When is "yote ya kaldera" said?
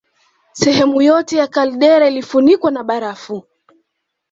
1.01-2.07